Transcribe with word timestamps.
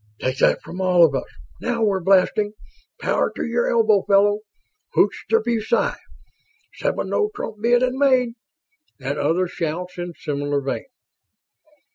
"Take 0.19 0.39
that 0.39 0.63
from 0.63 0.81
all 0.81 1.05
of 1.05 1.13
us!" 1.13 1.27
"Now 1.59 1.83
we're 1.83 1.99
blasting!" 1.99 2.53
"Power 3.01 3.31
to 3.35 3.45
your 3.45 3.69
elbow, 3.69 4.01
fella!" 4.01 4.37
"Hoch 4.93 5.13
der 5.29 5.43
BuSci!" 5.43 5.93
"Seven 6.73 7.09
no 7.09 7.29
trump 7.35 7.57
bid 7.61 7.83
and 7.83 7.99
made!" 7.99 8.31
and 8.99 9.19
other 9.19 9.47
shouts 9.47 9.99
in 9.99 10.13
similar 10.17 10.59
vein. 10.59 10.85